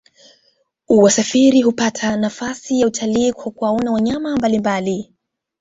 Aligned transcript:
wasafiri 0.89 1.61
hupata 1.61 2.17
nafasi 2.17 2.79
ya 2.81 2.89
kufanya 2.89 3.11
utalii 3.13 3.33
kwa 3.33 3.51
kuwaona 3.51 3.91
wanyama 3.91 4.35
mbalimbali 4.35 5.13